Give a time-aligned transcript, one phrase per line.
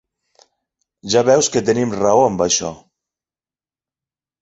[1.17, 2.75] Ja veus que tenim raó amb això!